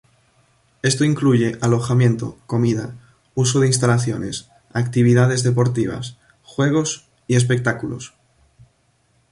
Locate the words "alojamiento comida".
1.61-2.95